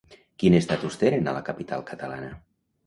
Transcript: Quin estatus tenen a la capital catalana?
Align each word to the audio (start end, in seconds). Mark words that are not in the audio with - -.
Quin 0.43 0.55
estatus 0.59 0.97
tenen 1.03 1.31
a 1.33 1.37
la 1.39 1.47
capital 1.51 1.87
catalana? 1.93 2.35